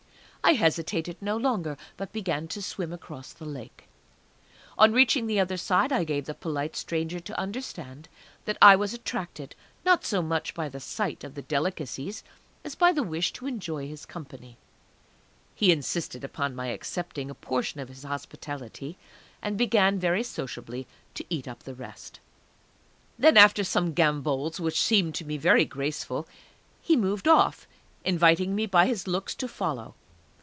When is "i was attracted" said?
8.61-9.55